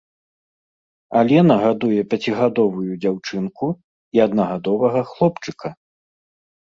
Алена 1.19 1.57
гадуе 1.63 2.01
пяцігадовую 2.13 2.91
дзяўчынку 3.05 3.67
і 4.19 4.25
аднагадовага 4.27 5.01
хлопчыка. 5.15 5.67